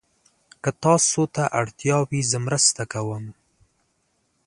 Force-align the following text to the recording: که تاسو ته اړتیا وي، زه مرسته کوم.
که 0.63 0.69
تاسو 0.83 1.21
ته 1.35 1.43
اړتیا 1.59 1.97
وي، 2.09 2.21
زه 2.31 2.37
مرسته 2.45 2.83
کوم. 2.93 3.25